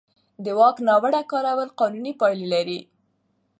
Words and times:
د 0.43 0.45
واک 0.59 0.77
ناوړه 0.87 1.21
کارول 1.31 1.69
قانوني 1.79 2.13
پایلې 2.19 2.47
لري. 2.53 2.79